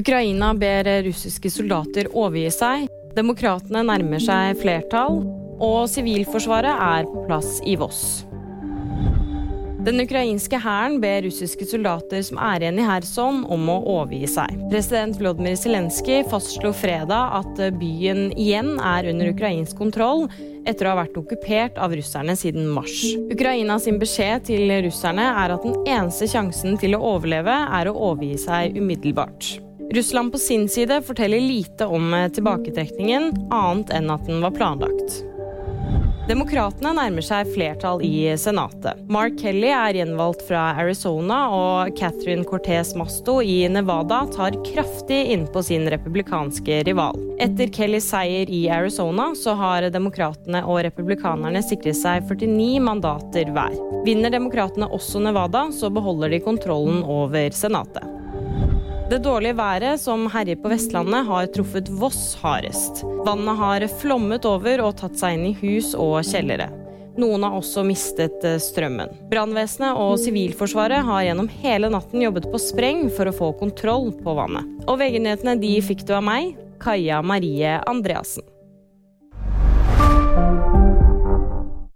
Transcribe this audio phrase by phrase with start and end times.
[0.00, 2.88] Ukraina ber russiske soldater overgi seg.
[3.16, 5.20] Demokratene nærmer seg flertall.
[5.60, 8.22] Og Sivilforsvaret er på plass i Voss.
[9.84, 14.56] Den ukrainske hæren ber russiske soldater som er igjen i Kherson om å overgi seg.
[14.72, 20.26] President Vlodymyr Zelenskyj fastslo fredag at byen igjen er under ukrainsk kontroll
[20.68, 23.02] etter å ha vært okkupert av russerne siden mars.
[23.32, 28.36] Ukrainas beskjed til russerne er at den eneste sjansen til å overleve er å overgi
[28.44, 29.58] seg umiddelbart.
[29.94, 35.24] Russland på sin side forteller lite om tilbaketrekningen, annet enn at den var planlagt.
[36.30, 39.00] Demokratene nærmer seg flertall i Senatet.
[39.10, 45.64] Mark Kelly er gjenvalgt fra Arizona, og Catherine Cortez Masto i Nevada tar kraftig innpå
[45.66, 47.18] sin republikanske rival.
[47.42, 53.74] Etter Kellys seier i Arizona så har demokratene og republikanerne sikret seg 49 mandater hver.
[54.06, 58.09] Vinner demokratene også Nevada, så beholder de kontrollen over Senatet.
[59.10, 63.00] Det dårlige været som herjer på Vestlandet, har truffet Voss hardest.
[63.26, 66.68] Vannet har flommet over og tatt seg inn i hus og kjellere.
[67.18, 69.10] Noen har også mistet eh, strømmen.
[69.32, 74.36] Brannvesenet og Sivilforsvaret har gjennom hele natten jobbet på spreng for å få kontroll på
[74.38, 74.70] vannet.
[74.86, 78.46] Og VG-nyhetene de fikk du av meg, Kaja Marie Andreassen.